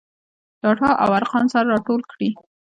[0.61, 2.29] ډاټا او ارقام سره راټول کړي.